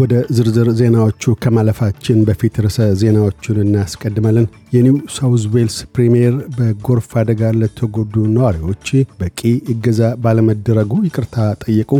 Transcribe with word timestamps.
ወደ 0.00 0.14
ዝርዝር 0.36 0.68
ዜናዎቹ 0.78 1.32
ከማለፋችን 1.42 2.18
በፊት 2.26 2.54
ርዕሰ 2.64 2.78
ዜናዎቹን 3.00 3.58
እናስቀድማለን። 3.62 4.46
የኒው 4.74 4.96
ሳውዝ 5.14 5.44
ዌልስ 5.54 5.76
ፕሪምየር 5.94 6.34
በጎርፍ 6.56 7.10
አደጋ 7.20 7.50
ለተጎዱ 7.60 8.14
ነዋሪዎች 8.36 8.86
በቂ 9.20 9.40
እገዛ 9.72 10.00
ባለመደረጉ 10.24 10.92
ይቅርታ 11.06 11.36
ጠየቁ። 11.64 11.90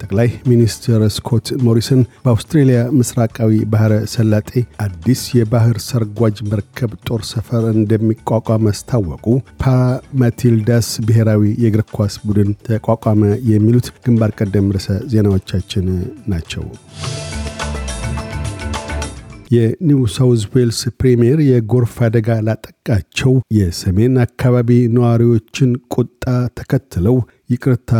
ጠቅላይ 0.00 0.28
ሚኒስትር 0.48 1.00
ስኮት 1.14 1.46
ሞሪሰን 1.64 2.00
በአውስትሬልያ 2.24 2.78
ምስራቃዊ 2.98 3.52
ባህረ 3.72 3.92
ሰላጤ 4.12 4.50
አዲስ 4.84 5.22
የባህር 5.36 5.78
ሰርጓጅ 5.86 6.36
መርከብ 6.50 6.92
ጦር 7.08 7.22
ሰፈር 7.30 7.64
እንደሚቋቋም 7.74 8.68
አስታወቁ። 8.70 9.24
ፓራማቲልዳስ 9.62 10.88
ብሔራዊ 11.08 11.42
የእግር 11.62 11.84
ኳስ 11.96 12.16
ቡድን 12.26 12.50
ተቋቋመ። 12.68 13.22
የሚሉት 13.50 13.88
ግንባር 14.04 14.32
ቀደም 14.40 14.68
ርዕሰ 14.76 14.98
ዜናዎቻችን 15.12 15.86
ናቸው። 16.28 16.66
የኒው 19.54 20.00
ሳውዝ 20.14 20.42
ዌልስ 20.54 20.80
ፕሪምየር 21.00 21.40
የጎርፍ 21.46 21.94
አደጋ 22.06 22.38
ላጠቃቸው 22.46 23.34
የሰሜን 23.56 24.14
አካባቢ 24.24 24.70
ነዋሪዎችን 24.96 25.70
ቁጣ 25.94 26.24
ተከትለው 26.58 27.16
ይቅርታ 27.50 27.92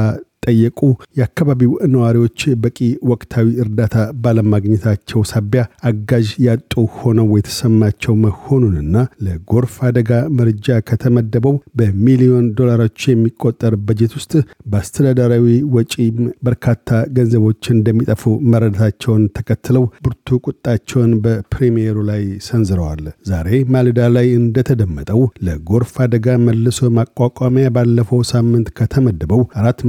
ጠየቁ። 0.47 0.81
የአካባቢው 1.19 1.73
ነዋሪዎች 1.93 2.41
በቂ 2.63 2.79
ወቅታዊ 3.11 3.47
እርዳታ 3.63 3.95
ባለማግኘታቸው 4.25 5.21
ሳቢያ 5.31 5.63
አጋዥ 5.89 6.29
ያጡ 6.47 6.73
ሆነው 6.99 7.29
የተሰማቸው 7.39 8.15
መሆኑንና 8.25 8.95
ለጎርፍ 9.27 9.75
አደጋ 9.89 10.11
መርጃ 10.39 10.79
ከተመደበው 10.89 11.55
በሚሊዮን 11.81 12.47
ዶላሮች 12.59 13.01
የሚቆጠር 13.09 13.75
በጀት 13.87 14.13
ውስጥ 14.19 14.33
በአስተዳደራዊ 14.73 15.47
ወጪም 15.77 16.17
በርካታ 16.47 16.83
ገንዘቦች 17.17 17.63
እንደሚጠፉ 17.75 18.23
መረዳታቸውን 18.53 19.23
ተከትለው 19.37 19.85
ብርቱ 20.05 20.39
ቁጣቸውን 20.47 21.13
በፕሪሚየሩ 21.25 21.99
ላይ 22.11 22.23
ሰንዝረዋል። 22.47 23.03
ዛሬ 23.31 23.49
ማልዳ 23.75 24.01
ላይ 24.17 24.29
እንደተደመጠው 24.41 25.21
ለጎርፍ 25.47 25.93
አደጋ 26.05 26.37
መልሶ 26.47 26.89
ማቋቋሚያ 26.99 27.67
ባለፈው 27.77 28.21
ሳምንት 28.33 28.69
ከተመደበው 28.79 29.43
4 29.61 29.85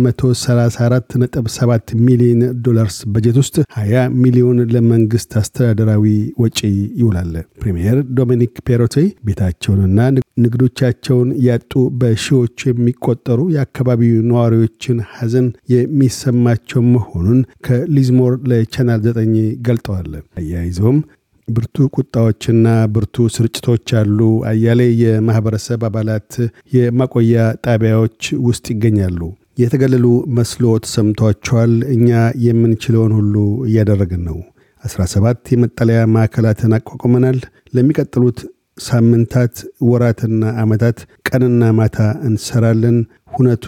34.7 0.47 1.73
ሚሊዮን 2.05 2.41
ዶላርስ 2.65 2.97
በጀት 3.13 3.37
ውስጥ 3.41 3.55
20 3.77 4.03
ሚሊዮን 4.21 4.59
ለመንግስት 4.73 5.31
አስተዳደራዊ 5.39 6.05
ወጪ 6.41 6.59
ይውላል። 6.99 7.33
ፕሪምየር 7.61 7.97
ዶሚኒክ 8.19 8.53
ፔሮቴት 8.67 8.95
ቤታቸውንና 9.27 9.99
ንግዶቻቸውን 10.43 11.29
ያጡ 11.47 11.73
በሺዎች 12.01 12.65
የሚቆጠሩ 12.67 13.39
የአካባቢው 13.55 14.17
ነዋሪዎችን 14.29 14.99
ሐዘን 15.13 15.47
የሚሰማቸው 15.73 16.83
መሆኑን 16.93 17.39
ከሊዝሞር 17.67 18.35
ለቻናል 18.51 19.01
9 19.09 19.37
ገልጠዋል። 19.67 20.11
አያይዘውም 20.39 20.99
ብርቱ 21.47 21.75
ቁጣዎችና 21.97 22.65
ብርቱ 22.95 23.25
ስርጭቶች 23.35 23.89
አሉ። 23.99 24.19
አያሌ 24.49 24.81
የማህበረሰብ 25.01 25.83
አባላት 25.89 26.31
የማቆያ 26.73 27.35
ጣቢያዎች 27.67 28.19
ውስጥ 28.47 28.65
ይገኛሉ። 28.73 29.19
የተገለሉ 29.57 30.05
መስሎ 30.37 30.65
ተሰምቷቸዋል። 30.85 31.73
እኛ 31.95 32.09
የምንችለውን 32.45 33.13
ሁሉ 33.17 33.35
እያደረግን 33.67 34.21
ነው። 34.29 34.37
17 34.83 35.51
የመጠለያ 35.53 35.99
ማዕከላትን 36.13 36.75
አቋቁመናል። 36.77 37.39
ለሚቀጥሉት 37.73 38.39
ሳምንታት፣ 38.79 39.55
ወራትና 39.87 40.43
ዓመታት 40.63 40.97
ቀንና 41.27 41.71
ማታ 41.77 41.97
እንሰራለን። 42.27 42.97
ሁነቱ 43.37 43.65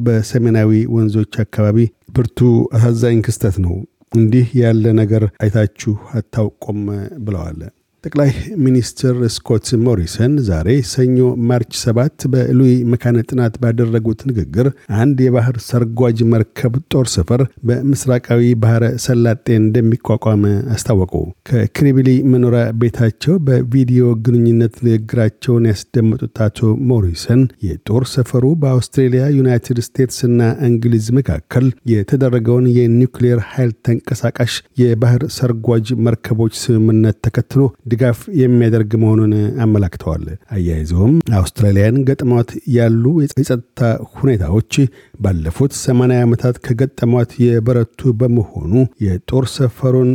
በሰሜናዊ 0.00 0.70
ወንዞች 0.94 1.34
አካባቢ 1.44 1.78
ብርቱ 2.16 2.38
አሳዛኝ 2.76 3.18
ክስተት 3.26 3.56
ነው። 3.64 3.74
እንዲህ 4.12 4.46
ያለ 4.60 4.84
ነገር 5.00 5.24
አይታችሁ 5.42 5.92
አታውቁም 6.18 6.80
ብለዋል። 7.24 7.60
ጠቅላይ 8.04 8.30
ሚኒስትር 8.64 9.16
ስኮት 9.34 9.66
ሞሪሰን 9.82 10.34
ዛሬ 10.46 10.68
ሰኞ 10.90 11.16
ማርች 11.48 11.72
7 11.80 12.22
በሉዊ 12.32 12.70
መካነ 12.92 13.18
ጥናት 13.28 13.54
ባደረጉት 13.62 14.20
ንግግር 14.30 14.66
አንድ 15.00 15.18
የባህር 15.24 15.56
ሰርጓጅ 15.66 16.18
መርከብ 16.32 16.74
ጦር 16.92 17.06
ሰፈር 17.14 17.40
በምስራቃዊ 17.68 18.44
ባህረ 18.62 18.84
ሰላጤ 19.06 19.46
እንደሚቋቋም 19.56 20.44
አስታወቁ። 20.74 21.12
ከክሪቢሊ 21.50 22.14
መኖሪያ 22.34 22.64
ቤታቸው 22.80 23.36
በቪዲዮ 23.48 24.06
ግንኙነት 24.26 24.74
ንግግራቸውን 24.86 25.68
ያስደመጡት 25.70 26.40
አቶ 26.46 26.58
ሞሪሰን 26.90 27.42
የጦር 27.66 28.06
ሰፈሩ 28.14 28.54
በአውስትሬልያ፣ 28.62 29.22
ዩናይትድ 29.38 29.80
ስቴትስ 29.88 30.18
እና 30.30 30.40
እንግሊዝ 30.68 31.06
መካከል 31.18 31.68
የተደረገውን 31.92 32.70
የኒውክሌር 32.78 33.40
ኃይል 33.52 33.74
ተንቀሳቃሽ 33.86 34.56
የባህር 34.82 35.22
ሰርጓጅ 35.38 35.86
መርከቦች 36.06 36.56
ስምምነት 36.64 37.16
ተከትሎ 37.26 37.62
ድጋፍ 37.90 38.18
የሚያደርግ 38.40 38.92
መሆኑን 39.02 39.32
አመላክተዋል። 39.64 40.24
አያይዘውም 40.54 41.14
አውስትራሊያን 41.40 42.02
ገጥሟት 42.08 42.50
ያሉ 42.76 43.04
የጸጥታ 43.24 43.80
ሁኔታዎች 44.16 44.72
ባለፉት 45.20 45.72
80 45.80 46.20
ዓመታት 46.24 46.58
ከገጠሟት 46.66 47.32
የበረቱ 47.44 48.12
በመሆኑ 48.20 48.72
የጦር 49.06 49.46
ሰፈሩን 49.56 50.12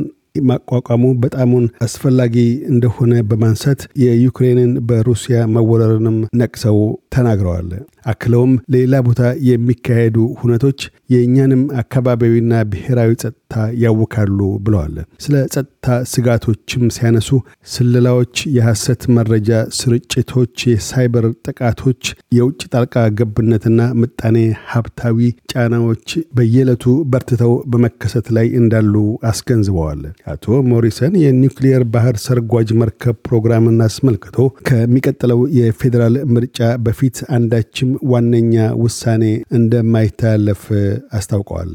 ማቋቋሙ 0.47 1.03
በጣሙን 1.21 1.65
አስፈላጊ 1.85 2.33
እንደሆነ 2.71 3.13
በማንሳት 3.29 3.81
የዩክሬንን 4.01 4.71
በሩሲያ 4.89 5.37
መወረርንም 5.53 6.17
ነቅሰው 6.41 6.79
ተናግረዋል። 7.15 7.69
አክለውም 8.05 8.51
ሌላ 8.75 8.93
ቦታ 9.05 9.21
የሚካሄዱ 9.49 10.17
ሁነቶች 10.41 10.81
የእኛንም 11.09 11.63
አካባቢያዊና 11.81 12.53
ብሔራዊ 12.71 13.11
ጸጥታ 13.21 13.53
ያውካሉ 13.81 14.37
ብለዋል። 14.65 14.95
ስለ 15.23 15.35
ጸጥታ 15.53 15.71
ስጋቶችም 16.11 16.83
ሲያነሱ 16.95 17.29
ስለላዎች፣ 17.73 18.23
የሐሰት 18.55 19.03
መረጃ 19.17 19.49
ስርጭቶች፣ 19.79 20.55
የሳይበር 20.71 21.25
ጥቃቶች፣ 21.47 22.01
የውጭ 22.37 22.61
ጣልቃ 22.73 22.95
ገብነትና 23.19 23.79
ምጣኔ 24.01 24.37
ሀብታዊ 24.71 25.19
ጫናዎች 25.53 26.07
በየዕለቱ 26.37 26.83
በርትተው 27.11 27.53
በመከሰት 27.71 28.27
ላይ 28.37 28.47
እንዳሉ 28.59 28.93
አስገንዝበዋል። 29.29 30.01
አቶ 30.33 30.43
ሞሪሰን 30.71 31.13
የኒውክሊየር 31.23 31.85
ባህር 31.93 32.17
ሰርጓጅ 32.25 32.69
መርከብ 32.81 33.15
ፕሮግራምን 33.27 33.79
አስመልክቶ 33.85 34.37
ከሚቀጥለው 34.69 35.41
የፌዴራል 35.57 36.17
ምርጫ 36.35 36.59
በፊት 36.85 37.17
አንዳችም 37.35 37.91
ዋነኛ 38.11 38.53
ውሳኔ 38.83 39.23
እንደማይተላለፍ 39.59 40.63
አስታውቀዋል። 41.13 41.71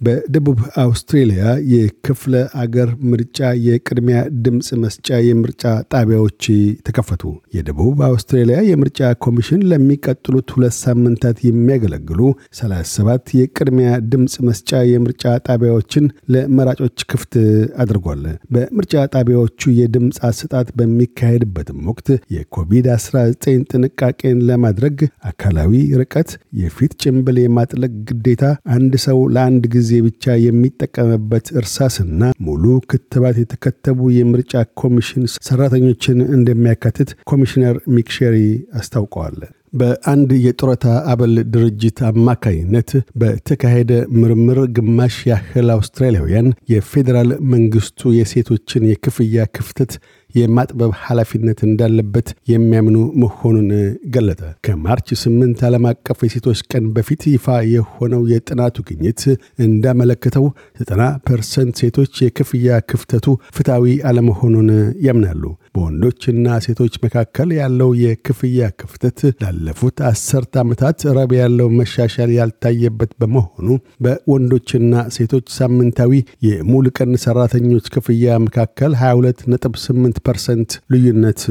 በደቡብ 0.00 0.58
አውስትሬልያ 0.82 1.42
የክፍለ 1.72 2.34
አገር 2.62 2.90
ምርጫ 3.10 3.38
የቅድሚያ 3.64 4.18
ድምፅ 4.44 4.68
መስጫ 4.82 5.18
የምርጫ 5.26 5.62
ጣቢያዎች 5.94 6.44
ተከፈቱ። 6.86 7.22
የደቡብ 7.56 7.98
አውስትሬልያ 8.08 8.58
የምርጫ 8.68 9.10
ኮሚሽን 9.24 9.64
ለሚቀጥሉት 9.70 10.52
ሁለት 10.56 10.76
ሳምንታት 10.78 11.38
የሚያገለግሉ 11.46 12.20
37 12.60 13.34
የቅድሚያ 13.38 13.90
ድምፅ 14.12 14.36
መስጫ 14.48 14.82
የምርጫ 14.90 15.34
ጣቢያዎችን 15.48 16.04
ለመራጮች 16.34 16.98
ክፍት 17.12 17.34
አድርጓል። 17.82 18.22
በምርጫ 18.54 18.94
ጣቢያዎቹ 19.14 19.72
የድምፅ 19.80 20.18
አሰጣት 20.28 20.70
በሚካሄድበትም 20.78 21.82
ወቅት 21.90 22.08
የኮቪድ-19 22.36 23.26
ጥንቃቄን 23.72 24.38
ለማድረግ 24.48 24.96
አካላዊ 25.30 25.72
ርቀት፣ 26.00 26.30
የፊት 26.60 26.92
ጭንብል 27.02 27.36
የማጥለቅ 27.40 27.92
ግዴታ፣ 28.08 28.44
አንድ 28.74 28.94
ሰው 29.04 29.18
ለአንድ 29.34 29.64
ጊዜ 29.74 29.87
ጊዜ 29.88 29.98
ብቻ 30.06 30.24
የሚጠቀምበት 30.40 31.46
እርሳስና 31.58 32.22
ሙሉ 32.46 32.64
ክትባት 32.90 33.36
የተከተቡ 33.40 34.08
የምርጫ 34.14 34.52
ኮሚሽን 34.80 35.22
ሰራተኞችን 35.48 36.18
እንደሚያካትት 36.36 37.10
ኮሚሽነር 37.30 37.76
ሚክሼሪ 37.96 38.36
አስታውቀዋል። 38.80 39.38
በአንድ 39.72 40.30
የጡረታ 40.44 40.84
አበል 41.10 41.34
ድርጅት 41.54 41.98
አማካይነት 42.08 42.90
በተካሄደ 43.20 43.90
ምርምር 44.18 44.60
ግማሽ 44.76 45.16
ያህል 45.30 45.68
አውስትራሊያውያን 45.74 46.48
የፌዴራል 46.72 47.32
መንግስቱ 47.52 48.12
የሴቶችን 48.18 48.88
የክፍያ 48.90 49.46
ክፍተት 49.56 49.92
የማጥበብ 50.34 50.90
ኃላፊነት 51.02 51.58
እንዳለበት 51.66 52.28
የሚያምኑ 52.52 52.96
መሆኑን 53.22 53.68
ገለጠ። 54.14 54.42
ከማርች 54.66 55.08
ስምንት 55.22 55.60
ዓለም 55.68 55.84
አቀፍ 55.90 56.18
የሴቶች 56.26 56.60
ቀን 56.70 56.84
በፊት 56.96 57.22
ይፋ 57.32 57.46
የሆነው 57.70 58.22
የጥናቱ 58.32 58.84
ግኝት 58.88 59.22
እንዳመለከተው 59.66 60.46
90 60.82 61.08
ፐርሰንት 61.28 61.80
ሴቶች 61.82 62.12
የክፍያ 62.24 62.80
ክፍተቱ 62.90 63.26
ፍትሐዊ 63.56 63.94
አለመሆኑን 64.10 64.68
ያምናሉ። 65.06 65.42
በወንዶችና 65.78 66.46
ሴቶች 66.64 66.94
መካከል 67.02 67.48
ያለው 67.58 67.90
የክፍያ 68.00 68.68
ክፍተት 68.80 69.18
ላለፉት 69.42 69.98
አስርት 70.08 70.52
ዓመታት 70.62 71.02
ረብ 71.16 71.32
ያለው 71.38 71.68
መሻሻል 71.78 72.30
ያልታየበት 72.36 73.12
በመሆኑ 73.20 73.68
በወንዶችና 74.04 75.02
ሴቶች 75.16 75.46
ሳምንታዊ 75.58 76.12
የሙሉ 76.48 76.86
ቀን 76.98 77.12
ሰራተኞች 77.24 77.86
ክፍያ 77.94 78.38
መካከል 78.46 78.94
22.8 79.02 80.22
ፐርሰንት 80.28 80.72
ልዩነት 80.94 81.42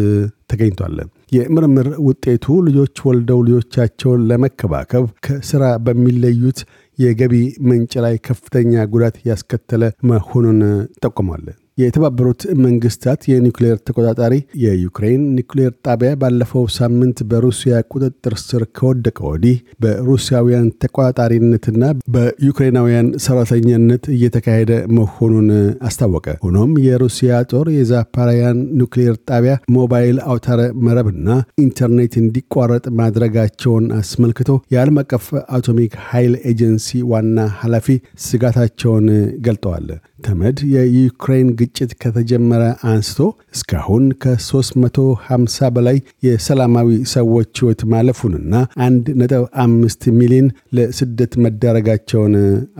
ተገኝቷል። 0.51 0.97
የምርምር 1.31 1.87
ውጤቱ 2.07 2.45
ልጆች 2.67 2.97
ወልደው 3.07 3.39
ልጆቻቸውን 3.47 4.25
ለመከባከብ 4.29 5.05
ከስራ 5.25 5.63
በሚለዩት 5.85 6.59
የገቢ 6.99 7.33
ምንጭ 7.67 7.93
ላይ 8.05 8.17
ከፍተኛ 8.27 8.85
ጉዳት 8.93 9.17
ያስከተለ 9.29 9.81
መሆኑን 10.11 10.61
ጠቁሟል። 11.03 11.45
የተባበሩት 11.77 12.41
መንግስታት 12.63 13.21
የኒውክሌር 13.29 13.77
ተቆጣጣሪ 13.87 14.33
የዩክሬን 14.61 15.23
ኒውክሌር 15.35 15.71
ጣቢያ 15.87 16.11
ባለፈው 16.21 16.63
ሳምንት 16.77 17.17
በሩሲያ 17.29 17.73
ቁጥጥር 17.93 18.35
ስር 18.43 18.63
ከወደቀ 18.77 19.17
ወዲህ 19.27 19.57
በሩሲያውያን 19.83 20.67
ተቆጣጣሪነትና 20.83 21.83
በዩክሬናውያን 22.15 23.09
ሰራተኛነት 23.25 24.03
እየተካሄደ 24.15 24.71
መሆኑን 24.97 25.49
አስታወቀ። 25.87 26.25
ሆኖም 26.45 26.71
የሩሲያ 26.87 27.15
ጦር 27.51 27.67
የዛፖሪዢያን 27.75 28.59
ኒውክሌር 28.77 29.15
ጣቢያ 29.29 29.53
ሞባይል 29.77 30.17
አውታረ 30.27 30.59
መረብና 30.87 31.29
ኢንተርኔት 31.63 32.13
እንዲቋረጥ 32.17 32.85
ማድረጋቸውን 32.99 33.85
አስመልክቶ 33.99 34.43
የዓለም 34.73 34.99
አቀፍ 35.01 35.25
አቶሚክ 35.57 35.93
ኃይል 36.09 36.33
ኤጀንሲ 36.51 36.75
ዋና 37.11 37.25
ኃላፊ 37.61 37.87
ስጋታቸውን 38.27 39.07
ገልጠዋል። 39.47 39.87
ተመድ 40.19 40.57
የዩክሬን 40.71 41.49
ግጭት 41.59 41.91
ከተጀመረ 42.01 42.63
አንስቶ 42.91 43.19
እስካሁን 43.55 44.05
ከ350 44.23 45.69
በላይ 45.75 45.97
የሰላማዊ 46.27 46.89
ሰዎች 47.13 47.51
ሕይወት 47.59 47.83
ማለፉንና 47.93 48.53
አንድ 48.87 49.05
ነጥብ 49.21 49.45
አምስት 49.65 50.03
ሚሊዮን 50.19 50.49
ለስደት 50.77 51.35
መዳረጋቸውን 51.45 52.35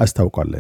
አስታውቋል። 0.06 0.52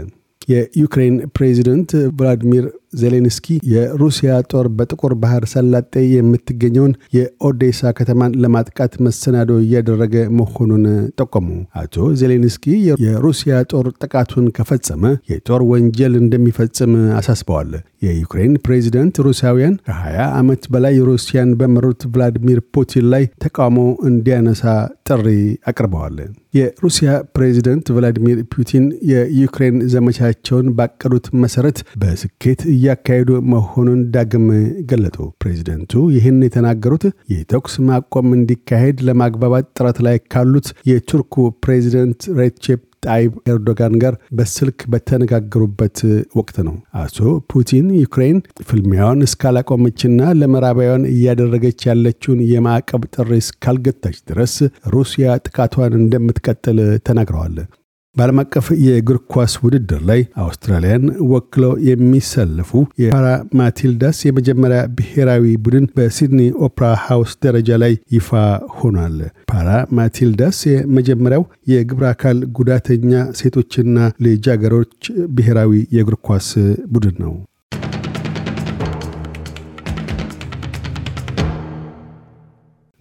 የዩክሬን 0.48 1.16
ፕሬዚደንት 1.38 1.90
ቭላዲሚር 2.18 2.66
ዜሌንስኪ 3.00 3.56
የሩሲያ 3.72 4.34
ጦር 4.52 4.68
በጥቁር 4.78 5.14
ባህር 5.24 5.44
ሰላጤ 5.54 5.94
የምትገኘውን 6.12 6.94
የኦዴሳ 7.18 7.92
ከተማን 7.98 8.38
ለማጥቃት 8.44 8.94
መሰናዶ 9.06 9.52
እያደረገ 9.64 10.16
መሆኑን 10.40 10.86
ጠቆሙ። 11.20 11.48
አቶ 11.82 12.08
ዜሌንስኪ 12.22 12.66
የሩሲያ 13.06 13.58
ጦር 13.74 13.88
ጥቃቱን 14.04 14.48
ከፈጸመ 14.58 15.04
የጦር 15.32 15.64
ወንጀል 15.72 16.16
እንደሚፈጽም 16.22 16.94
አሳስበዋል። 17.20 17.72
የዩክሬን 18.06 18.56
ፕሬዚደንት 18.66 19.16
ሩሲያውያን 19.28 19.76
ከ20 19.88 20.26
ዓመት 20.40 20.64
በላይ 20.74 20.96
ሩሲያን 21.10 21.52
በመሩት 21.60 22.02
ቭላዲሚር 22.12 22.60
ፑቲን 22.74 23.06
ላይ 23.14 23.24
ተቃውሞ 23.44 23.80
እንዲያነሳ 24.10 24.64
ጥሪ 25.08 25.28
አቅርበዋል። 25.70 26.18
የሩሲያ 26.58 27.10
ፕሬዚደንት 27.36 27.88
ቭላዲሚር 27.96 28.40
ፑቲን 28.54 28.86
የዩክሬን 29.12 29.78
ዘመቻቸውን 29.94 30.68
ባቀዱት 30.78 31.28
መሰረት 31.44 31.80
በስኬት 32.02 32.62
እያካሄዱ 32.74 33.40
መሆኑን 33.54 34.02
ዳግም 34.16 34.48
ገለጡ። 34.92 35.18
ፕሬዚደንቱ 35.42 36.04
ይህን 36.16 36.40
የተናገሩት 36.48 37.06
የተኩስ 37.34 37.76
ማቆም 37.90 38.30
እንዲካሄድ 38.38 39.00
ለማግባባት 39.10 39.72
ጥረት 39.78 40.00
ላይ 40.08 40.18
ካሉት 40.34 40.70
የቱርኩ 40.92 41.36
ፕሬዚደንት 41.64 42.22
ሬቼፕ 42.40 42.82
ጣይብ 43.04 43.34
ኤርዶጋን 43.50 43.96
ጋር 44.04 44.16
በስልክ 44.38 44.80
በተነጋገሩበት 44.94 45.98
ወቅት 46.40 46.58
ነው። 46.68 46.76
አቶ 47.02 47.18
ፑቲን 47.52 47.88
ዩክሬን 48.00 48.38
ፍልሚያውን 48.70 49.26
እስካላቆመችና 49.28 50.30
ለምዕራባውያን 50.40 51.10
እያደረገች 51.14 51.82
ያለችውን 51.90 52.42
የማዕቀብ 52.52 53.04
ጥሪ 53.16 53.32
እስካልገታች 53.44 54.18
ድረስ 54.30 54.56
ሩሲያ 54.96 55.38
ጥቃቷን 55.48 56.00
እንደምትቀጥል 56.02 56.80
ተናግረዋል። 57.08 57.58
በዓለም 58.18 58.40
አቀፍ 58.42 58.68
የእግር 58.84 59.18
ኳስ 59.32 59.54
ውድድር 59.64 60.02
ላይ 60.10 60.22
አውስትራሊያን 60.44 61.04
ወክለው 61.32 61.74
የሚሰለፉ 61.90 62.72
የፓራ 63.02 63.28
ማቲልዳስ 63.60 64.20
የመጀመሪያ 64.28 64.80
ብሔራዊ 64.98 65.44
ቡድን 65.66 65.86
በሲድኒ 65.98 66.42
ኦፕራ 66.68 66.88
ሃውስ 67.06 67.34
ደረጃ 67.46 67.80
ላይ 67.84 67.94
ይፋ 68.16 68.30
ሆኗል። 68.78 69.18
ፓራ 69.52 69.70
ማቲልዳስ 70.00 70.60
የመጀመሪያው 70.72 71.44
የግብረ 71.72 72.08
አካል 72.14 72.40
ጉዳተኛ 72.58 73.12
ሴቶችና 73.40 73.96
ልጃገሮች 74.26 74.96
ብሔራዊ 75.38 75.72
የእግር 75.98 76.18
ኳስ 76.28 76.50
ቡድን 76.94 77.16
ነው። 77.24 77.34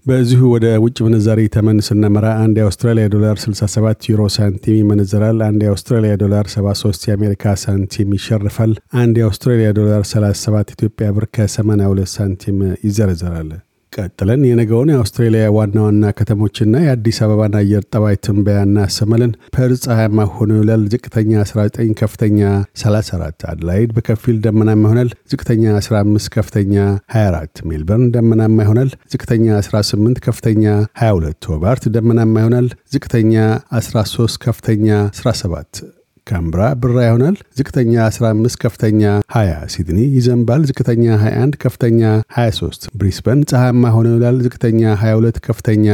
በዚሁ 0.07 0.41
ወደ 0.53 0.67
ውጭ 0.83 0.99
ምንዛሪ 1.05 1.41
ተመን 1.55 1.79
ስናመራ 1.87 2.27
አንድ 2.43 2.57
የአውስትራሊያ 2.61 3.07
ዶላር 3.15 3.37
67 3.45 4.07
ዩሮ 4.11 4.23
ሳንቲም 4.35 4.77
ይመነዘራል። 4.81 5.39
አንድ 5.49 5.61
የአውስትራሊያ 5.67 6.13
ዶላር 6.23 6.47
73 6.53 7.09
የአሜሪካ 7.09 7.55
ሳንቲም 7.63 8.15
ይሸርፋል። 8.17 8.73
አንድ 9.03 9.17
የአውስትራሊያ 9.21 9.71
ዶላር 9.79 10.03
37 10.13 10.75
ኢትዮጵያ 10.77 11.09
ብር 11.17 11.27
ከ82 11.37 12.13
ሳንቲም 12.15 12.59
ይዘረዘራል። 12.87 13.51
ቀጥለን 13.97 14.43
የነገውን 14.47 14.91
የአውስትሬሊያ 14.93 15.45
ዋና 15.57 15.77
ዋና 15.85 16.11
ከተሞችና 16.19 16.83
የአዲስ 16.85 17.19
አበባን 17.25 17.55
አየር 17.61 17.85
ጠባይ 17.93 18.17
ትንበያ 18.27 18.59
እናሰማለን። 18.67 19.33
ፐርዝ 19.57 19.81
ፀሐያማ 19.87 20.27
ሆኖ 20.35 20.51
ይውላል። 20.59 20.83
ዝቅተኛ 20.95 21.33
19፣ 21.45 21.95
ከፍተኛ 22.01 22.41
34። 22.83 23.47
አድላይድ 23.53 23.91
በከፊል 23.97 24.39
ደመናማ 24.47 24.85
ይሆናል። 24.87 25.11
ዝቅተኛ 25.33 25.65
15፣ 25.81 26.31
ከፍተኛ 26.37 26.75
24። 27.17 27.65
ሜልበርን 27.71 28.07
ደመናማ 28.17 28.59
ይሆናል። 28.67 28.91
ዝቅተኛ 29.15 29.47
18፣ 29.63 30.23
ከፍተኛ 30.27 30.65
22። 31.03 31.51
ሆባርት 31.53 31.87
ደመናማ 31.97 32.35
ይሆናል። 32.43 32.67
ዝቅተኛ 32.95 33.35
13፣ 33.81 34.41
ከፍተኛ 34.47 34.89
17። 35.21 35.85
ካምብራ 36.27 36.61
ብራ 36.83 36.97
ይሆናል። 37.05 37.37
ዝቅተኛ 37.59 37.93
15 38.09 38.57
ከፍተኛ 38.63 39.03
20። 39.33 39.69
ሲድኒ 39.75 39.99
ይዘንባል። 40.17 40.63
ዝቅተኛ 40.69 41.05
21 41.19 41.59
ከፍተኛ 41.65 42.01
23። 42.37 42.89
ብሪስበን 42.99 43.41
ፀሐያማ 43.51 43.93
ሆኖ 43.97 44.07
ይውላል። 44.13 44.39
ዝቅተኛ 44.47 44.83
22 45.03 45.39
ከፍተኛ 45.47 45.87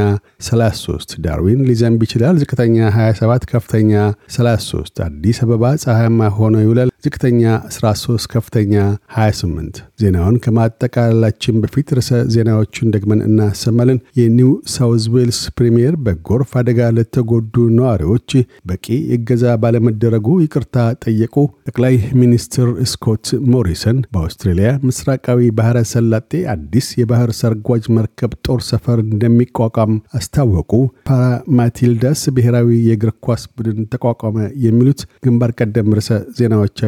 33። 0.49 1.17
ዳርዊን 1.25 1.61
ሊዘንብ 1.69 2.01
ይችላል። 2.07 2.39
ዝቅተኛ 2.43 2.77
27 2.97 3.47
ከፍተኛ 3.53 3.93
33። 4.37 5.05
አዲስ 5.07 5.41
አበባ 5.45 5.65
ፀሐያማ 5.85 6.31
ሆኖ 6.39 6.57
ይውላል። 6.65 6.92
ዝቅተኛ 7.05 7.43
13 7.71 8.27
ከፍተኛ 8.33 8.75
28። 9.15 9.79
ዜናውን 10.03 10.37
ከማጠቃላላችን 10.45 11.57
በፊት 11.63 11.89
ርዕሰ 11.97 12.11
ዜናዎቹን 12.35 12.93
ደግመን 12.95 13.21
እናሰማለን። 13.27 13.99
የኒው 14.19 14.51
ሳውዝ 14.75 15.05
ዌልስ 15.15 15.41
ፕሪምየር 15.59 15.95
በጎርፍ 16.05 16.51
አደጋ 16.61 16.91
ለተጎዱ 16.97 17.65
ነዋሪዎች 17.79 18.31
በቂ 18.71 18.87
እገዛ 19.17 19.55
ባለመደረጉ 19.63 20.37
ይቅርታ 20.45 20.77
ጠየቁ። 21.05 21.35
ጠቅላይ 21.69 21.97
ሚኒስትር 22.21 22.71
ስኮት 22.93 23.27
ሞሪሰን 23.53 23.99
በአውስትሬልያ 24.13 24.71
ምስራቃዊ 24.89 25.51
ባህረ 25.59 25.79
ሰላጤ 25.93 26.31
አዲስ 26.55 26.89
የባህር 27.01 27.33
ሰርጓጅ 27.41 27.85
መርከብ 27.97 28.33
ጦር 28.47 28.63
ሰፈር 28.71 28.99
እንደሚቋቋም 29.07 29.93
አስታወቁ። 30.19 30.73
ፓራማቲልዳስ 31.11 32.23
ብሔራዊ 32.37 32.71
የእግር 32.89 33.15
ኳስ 33.27 33.45
ቡድን 33.55 33.83
ተቋቋመ። 33.93 34.37
የሚሉት 34.65 35.01
ግንባር 35.25 35.53
ቀደም 35.61 35.93
ርዕሰ 35.97 36.11